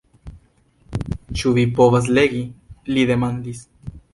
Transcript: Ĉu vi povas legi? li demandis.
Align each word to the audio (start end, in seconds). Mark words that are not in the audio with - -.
Ĉu 1.41 1.53
vi 1.59 1.65
povas 1.81 2.09
legi? 2.19 2.43
li 2.95 3.07
demandis. 3.15 3.63